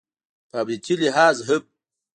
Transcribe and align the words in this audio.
په 0.49 0.55
امنیتي 0.61 0.93
لحاظ 1.03 1.37
هم 1.47 1.63